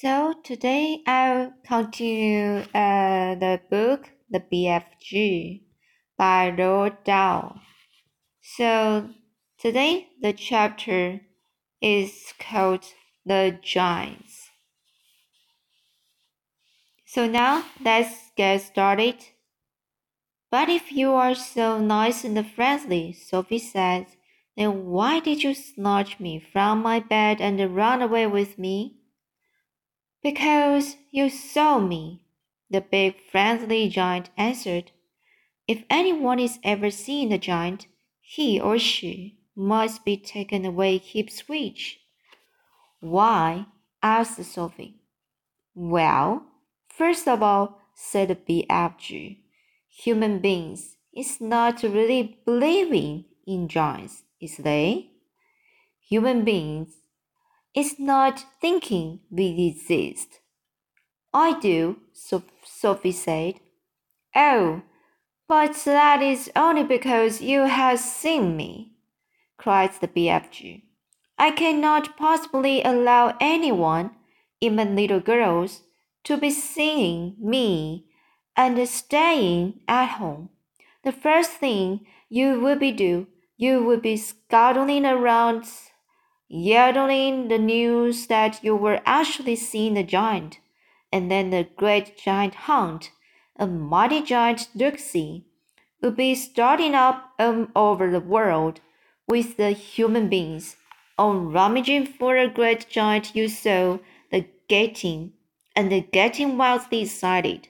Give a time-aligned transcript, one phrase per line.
[0.00, 5.64] So today I'll continue uh, the book The BFG
[6.16, 7.60] by Roald Dahl.
[8.40, 9.10] So
[9.58, 11.22] today the chapter
[11.82, 12.84] is called
[13.26, 14.50] The Giants.
[17.04, 19.16] So now let's get started.
[20.48, 24.06] But if you are so nice and friendly, Sophie said,
[24.56, 28.97] then why did you snatch me from my bed and run away with me?
[30.22, 32.22] Because you saw me,
[32.70, 34.90] the big friendly giant answered.
[35.66, 37.86] If anyone is ever seen a giant,
[38.20, 42.00] he or she must be taken away Ipswich.
[43.00, 43.66] Why?
[44.02, 44.96] asked Sophie.
[45.74, 46.46] Well,
[46.88, 49.38] first of all, said the BFG,
[49.88, 55.10] human beings is not really believing in giants, is they?
[56.08, 56.96] Human beings
[57.78, 60.40] is not thinking we exist.
[61.32, 63.60] I do, Sophie said.
[64.34, 64.82] Oh,
[65.46, 68.94] but that is only because you have seen me,
[69.58, 70.82] cried the BFG.
[71.38, 74.10] I cannot possibly allow anyone,
[74.60, 75.82] even little girls,
[76.24, 78.06] to be seeing me
[78.56, 80.48] and staying at home.
[81.04, 85.66] The first thing you would be do, you would be scuttling around
[86.48, 90.58] yelling the news that you were actually seeing a giant,
[91.12, 93.10] and then the great giant hunt,
[93.56, 95.44] a mighty giant Duxie,
[96.00, 98.80] would be starting up um, over the world
[99.26, 100.76] with the human beings
[101.18, 103.98] on rummaging for a great giant you saw
[104.30, 105.32] the getting
[105.74, 107.68] and the getting wildly excited.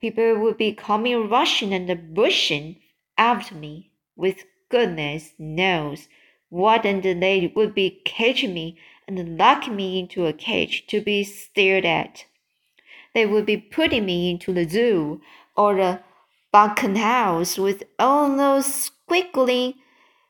[0.00, 2.76] People would be coming rushing and bushing
[3.16, 6.08] after me with goodness knows
[6.50, 11.24] what and they would be catching me and locking me into a cage to be
[11.24, 12.24] stared at.
[13.14, 15.20] They would be putting me into the zoo
[15.56, 16.00] or the
[16.52, 19.74] bunkin house with all those squiggling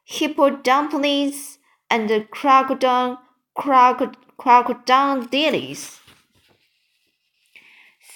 [0.09, 1.59] hippodumplings
[1.91, 3.21] and the crocodile
[3.55, 5.99] crocodile crocodilies.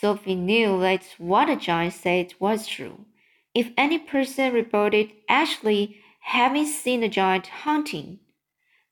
[0.00, 3.04] Sophie knew that what the giant said was true.
[3.54, 8.18] If any person reported actually having seen the giant haunting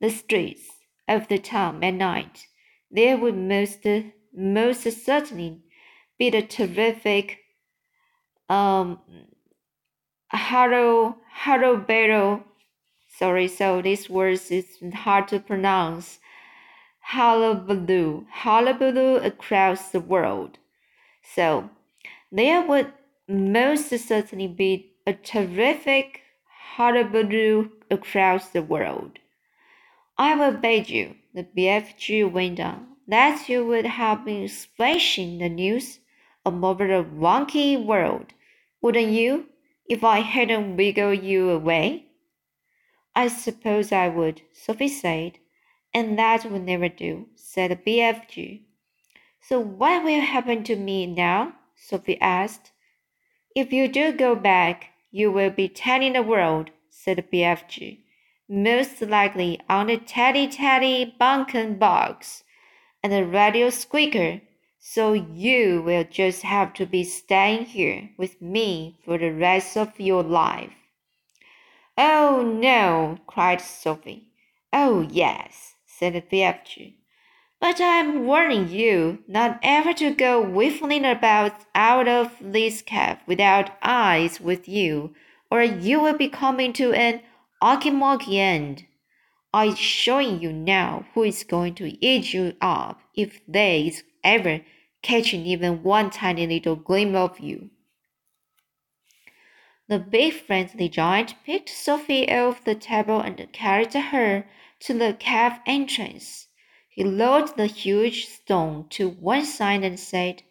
[0.00, 0.68] the streets
[1.08, 2.46] of the town at night,
[2.91, 3.86] there would most
[4.32, 5.60] most certainly
[6.19, 7.38] be the terrific
[8.48, 9.00] um
[10.32, 12.44] Haro Harobero
[13.20, 16.20] sorry, so this word is hard to pronounce.
[17.00, 20.58] Hullabaloo, hullabaloo across the world.
[21.34, 21.69] So
[22.32, 22.92] there would
[23.28, 26.19] most certainly be a terrific
[26.76, 29.19] hullabaloo across the world.
[30.16, 35.48] I will beg you, the BFG went on, that you would have been splashing the
[35.48, 36.00] news
[36.44, 38.32] over the wonky world,
[38.81, 39.47] wouldn't you,
[39.88, 42.06] if I hadn't wiggled you away?
[43.14, 45.38] I suppose I would, Sophie said,
[45.92, 48.62] and that would never do, said the BFG.
[49.41, 51.54] So what will happen to me now?
[51.75, 52.72] Sophie asked.
[53.56, 58.00] If you do go back, you will be telling the world, said BFG.
[58.48, 62.44] Most likely on the teddy teddy bunkin box
[63.03, 64.41] and the radio squeaker.
[64.78, 70.00] So you will just have to be staying here with me for the rest of
[70.00, 70.72] your life.
[71.99, 74.28] Oh no, cried Sophie.
[74.72, 77.00] Oh yes, said BFG.
[77.60, 83.76] But I'm warning you not ever to go whiffling about out of this cave without
[83.82, 85.15] eyes with you,
[85.50, 87.20] or you will be coming to an
[87.62, 88.87] okey end.
[89.53, 93.93] I'm showing you now who is going to eat you up if they
[94.25, 94.62] ever
[95.03, 97.69] catching even one tiny little gleam of you.
[99.88, 104.47] The big friendly giant picked Sophie off the table and carried her
[104.81, 106.47] to the cave entrance.
[107.00, 110.43] He lowered the huge stone to one side and said,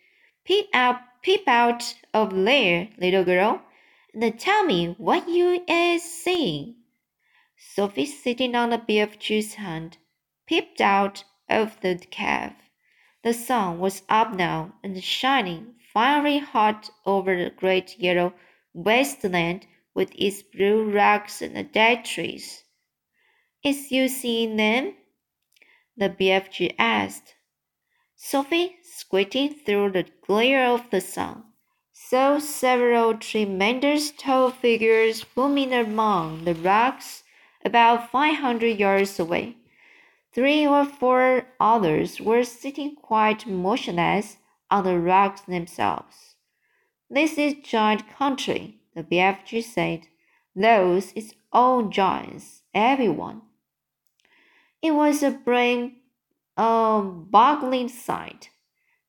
[0.43, 3.61] Peep out, peep out of there, little girl,
[4.15, 6.77] and tell me what you is seeing.
[7.55, 9.99] Sophie, sitting on the BFG's hand,
[10.47, 12.55] peeped out of the cave.
[13.21, 18.33] The sun was up now and shining fiery hot over the great yellow
[18.73, 22.63] wasteland with its blue rocks and dead trees.
[23.63, 24.95] Is you seeing them?
[25.99, 27.35] The BFG asked.
[28.15, 31.43] Sophie, squinting through the glare of the sun,
[31.91, 37.23] saw several tremendous tall figures looming among the rocks
[37.65, 39.57] about five hundred yards away.
[40.33, 44.37] Three or four others were sitting quite motionless
[44.71, 46.35] on the rocks themselves.
[47.09, 50.07] This is giant country, the BFG said.
[50.55, 53.41] Those is all giants, everyone.
[54.81, 55.97] It was a brain
[56.55, 58.49] um, boggling sight.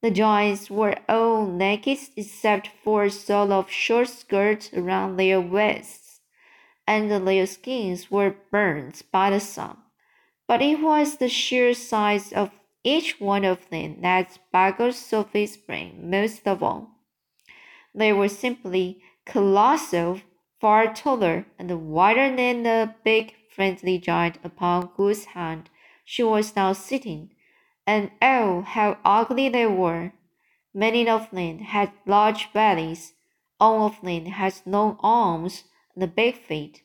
[0.03, 6.21] The giants were all naked except for a sort of short skirts around their waists,
[6.87, 9.77] and their skins were burned by the sun.
[10.49, 12.51] But it was the sheer size of
[12.83, 16.91] each one of them that boggled Sophie's brain most of all.
[17.95, 20.21] They were simply colossal,
[20.61, 25.69] far taller and wider than the big friendly giant upon whose hand
[26.03, 27.29] she was now sitting
[27.87, 30.15] and oh, how ugly they were!
[30.73, 33.13] Many of them had large bellies,
[33.61, 35.65] all of them had long arms
[35.95, 36.85] and big feet.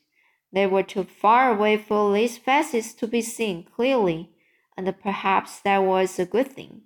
[0.51, 4.31] They were too far away for these faces to be seen clearly,
[4.75, 6.81] and perhaps that was a good thing.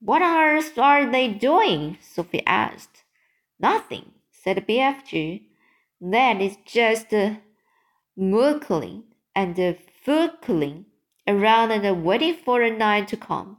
[0.00, 1.96] What on earth are they doing?
[2.02, 3.04] Sophie asked.
[3.58, 5.46] Nothing, said BFG.
[5.98, 7.36] That is just uh,
[8.16, 9.04] mooching
[9.34, 9.74] and uh,
[11.28, 13.58] around and waiting for the night to come.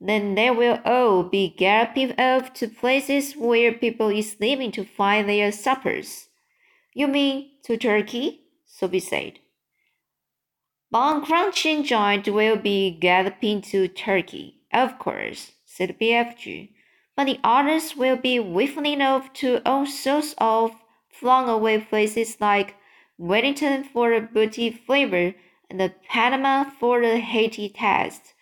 [0.00, 5.28] Then they will all be galloping off to places where people is living to find
[5.28, 6.28] their suppers.
[6.94, 8.42] You mean to Turkey?
[8.64, 9.40] Sophie said.
[10.90, 16.70] Bone crunching giant will be galloping to Turkey, of course, said BFG.
[17.16, 20.70] But the others will be whiffling off to all sorts of
[21.10, 22.76] flung away places like
[23.18, 25.34] Wellington for the booty flavor
[25.68, 28.34] and the Panama for the Haiti taste.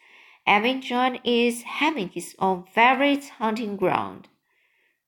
[0.47, 4.29] Evan John is having his own favorite hunting ground.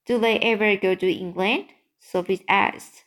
[0.06, 1.66] Do they ever go to England?
[2.00, 3.04] Sophie asked.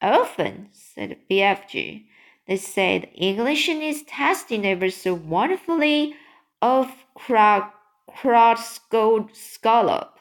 [0.00, 2.06] Often, said BFG.
[2.48, 6.16] They said English is testing ever so wonderfully
[6.60, 7.74] of crack,
[8.08, 10.18] crack scallop.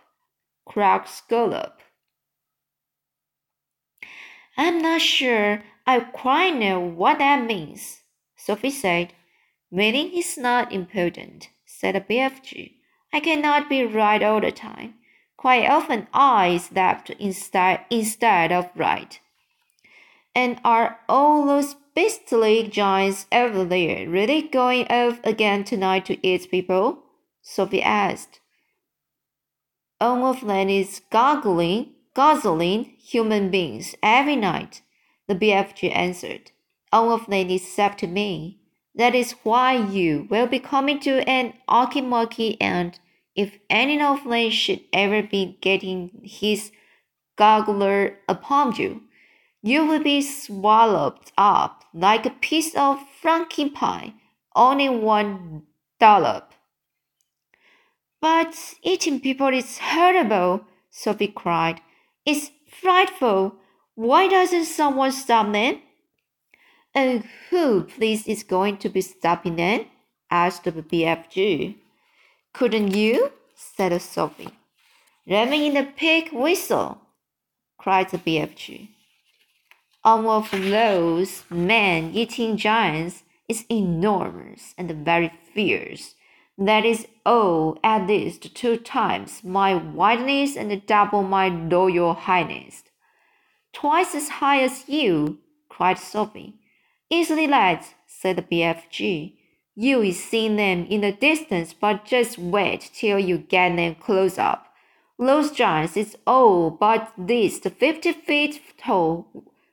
[0.66, 1.81] Crack scallop.
[4.58, 8.02] I'm not sure I quite know what that means,
[8.36, 9.14] Sophie said.
[9.72, 12.74] Meaning is not important, said the BFG.
[13.14, 14.96] I cannot be right all the time.
[15.38, 19.20] Quite often I is left instead, instead of right.
[20.36, 26.52] And are all those beastly giants over there really going off again tonight to eat
[26.52, 27.04] people?
[27.42, 28.40] Sophie asked.
[30.00, 34.82] All of them is goggling, guzzling human beings every night,
[35.28, 36.52] the BFG answered
[36.92, 38.60] all of them except me.
[38.96, 43.00] That is why you will be coming to an Okimaki and
[43.36, 46.72] if any of them should ever be getting his
[47.38, 49.04] goggler upon you,
[49.62, 54.14] you will be swallowed up like a piece of frankie pie,
[54.56, 55.64] only one
[56.00, 56.54] dollop.
[58.20, 61.80] But eating people is horrible, Sophie cried.
[62.26, 63.56] It's frightful.
[63.96, 65.82] Why doesn't someone stop them?
[66.94, 69.86] And who, please, is going to be stopping them?
[70.30, 71.76] asked the BFG.
[72.54, 73.32] Couldn't you?
[73.56, 74.50] said Sophie.
[75.28, 77.00] Let me in the pig whistle,
[77.78, 78.90] cried the BFG.
[80.02, 86.16] One of those man eating giants is enormous and very fierce.
[86.62, 92.84] That is all at least two times my wideness and double my royal highness.
[93.74, 95.40] Twice as high as you,
[95.70, 96.54] cried Sophie.
[97.10, 99.38] Easily led, said the BFG.
[99.74, 104.38] You will see them in the distance, but just wait till you get them close
[104.38, 104.68] up.
[105.18, 109.26] Those giants is all but least fifty feet tall,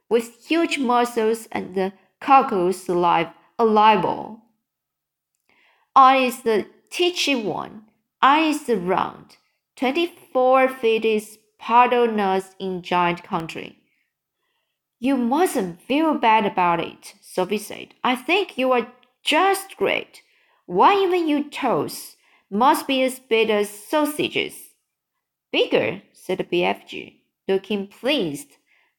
[0.08, 3.28] with huge muscles and the cockles alive,
[3.58, 4.38] alive.
[5.94, 7.84] I is the teachy one.
[8.20, 9.36] I is round.
[9.76, 13.78] Twenty-four feet is paddle nuts in giant country.
[14.98, 17.94] You mustn't feel bad about it, Sophie said.
[18.02, 18.92] I think you are
[19.22, 20.22] just great.
[20.66, 22.16] Why, even you toes
[22.50, 24.54] must be as big as sausages.
[25.52, 27.14] Bigger, said the BFG,
[27.46, 28.56] looking pleased.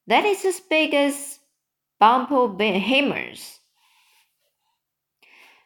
[0.08, 1.40] That is as big as
[2.00, 3.59] bumble hammers.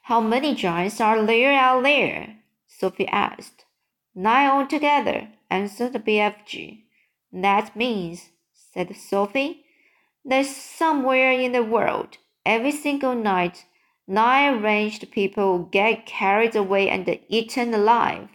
[0.07, 2.35] How many giants are there out there?
[2.67, 3.63] Sophie asked.
[4.13, 6.83] Nine altogether, answered the BFG.
[7.31, 9.63] That means, said Sophie,
[10.25, 13.63] that somewhere in the world, every single night,
[14.05, 18.27] nine arranged people get carried away and eaten alive.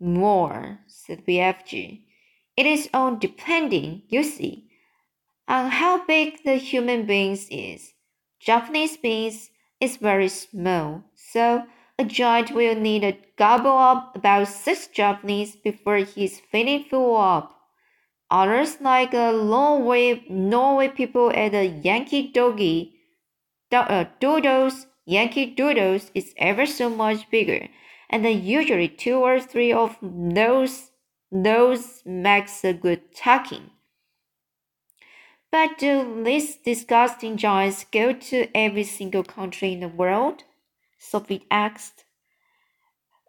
[0.00, 2.04] More, said BFG.
[2.56, 4.70] It is all depending, you see,
[5.46, 7.92] on how big the human beings is.
[8.40, 11.64] Japanese beings is very small, so
[11.98, 17.56] a giant will need to gobble up about six Japanese before he's feeling full up.
[18.30, 22.94] Others like a Norway, Norway people at a Yankee doggy,
[23.72, 27.68] uh, doodles, Yankee doodles is ever so much bigger,
[28.08, 30.90] and then usually two or three of those
[31.32, 33.70] those makes a good tucking.
[35.50, 40.44] But do these disgusting giants go to every single country in the world?
[40.98, 42.04] Sophie asked.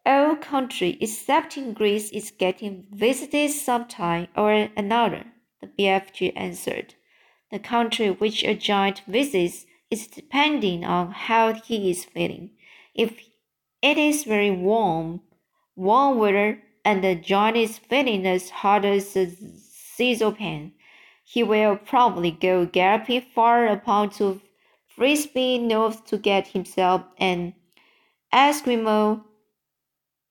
[0.05, 5.25] All country excepting Greece is getting visited sometime or another,
[5.61, 6.95] the BFG answered.
[7.51, 12.51] The country which a giant visits is depending on how he is feeling.
[12.93, 13.19] If
[13.81, 15.21] it is very warm,
[15.75, 20.73] warm weather, and the giant is feeling as hot as a sizzle pan,
[21.31, 24.41] he will probably go galloping far upon to
[24.89, 27.53] Frisbee north to get himself an
[28.33, 29.23] Eskimo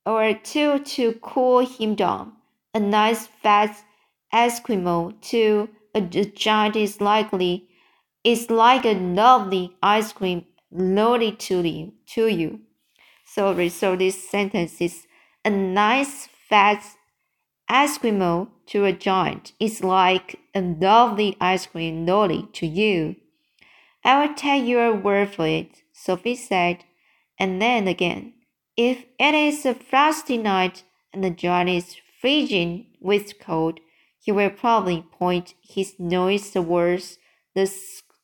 [0.04, 2.32] or two to cool him down.
[2.74, 3.82] A nice fat
[4.30, 7.66] Eskimo to a giant is likely
[8.22, 12.60] is like a lovely ice cream loaded to you to you.
[13.24, 15.06] Sorry, so this sentence is
[15.46, 16.84] a nice fat
[17.70, 23.16] Eskimo to a giant is like a lovely ice cream loaded to you.
[24.04, 26.84] I will take your word for it, Sophie said,
[27.38, 28.32] and then again.
[28.76, 33.80] If it is a frosty night and the giant is freezing with cold,
[34.18, 37.18] he will probably point his nose towards
[37.54, 37.70] the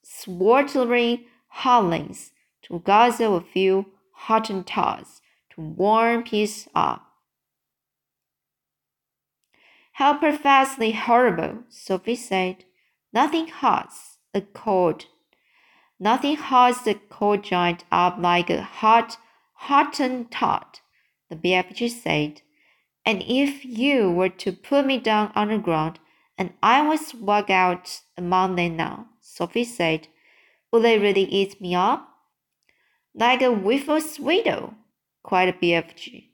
[0.05, 2.31] sweltering howlings
[2.63, 3.87] to guzzle a few
[4.27, 7.06] Hottentots to warm peace up.
[9.97, 12.65] How perfectly horrible, Sophie said.
[13.15, 15.07] Nothing hots a cold.
[15.99, 19.17] Nothing hots a cold giant up like a hot
[19.63, 20.81] Hottentot,
[21.31, 22.43] the BFG said.
[23.07, 25.99] And if you were to put me down on the ground
[26.37, 30.09] and I was walk out among them now, Sophie said,
[30.71, 32.07] would they really eat me up?
[33.15, 34.75] Like a whiff of sweeto,
[35.23, 36.27] cried BFG.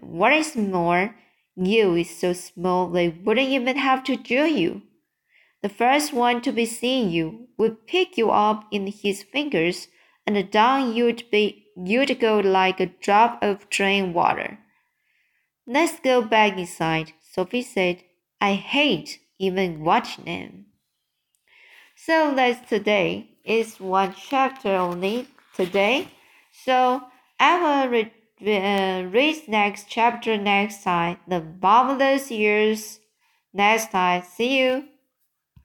[0.00, 1.14] What is more,
[1.56, 4.82] you is so small they wouldn't even have to drill you.
[5.62, 9.88] The first one to be seeing you would pick you up in his fingers,
[10.26, 14.58] and down you'd be you'd go like a drop of drain water.
[15.66, 18.04] Let's go back inside, Sophie said.
[18.40, 20.66] I hate even watching them.
[21.96, 23.30] So that's today.
[23.44, 26.08] It's one chapter only today.
[26.52, 27.02] So
[27.40, 31.18] I will re uh, read next chapter next time.
[31.28, 33.00] The marvelous years
[33.52, 34.22] next time.
[34.22, 34.88] See you.